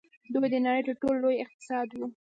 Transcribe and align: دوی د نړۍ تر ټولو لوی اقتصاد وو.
دوی 0.33 0.47
د 0.53 0.55
نړۍ 0.65 0.81
تر 0.87 0.93
ټولو 1.01 1.17
لوی 1.23 1.35
اقتصاد 1.45 1.87
وو. 1.93 2.07